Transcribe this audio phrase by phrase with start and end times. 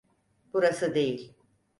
[0.53, 1.33] Burası değil.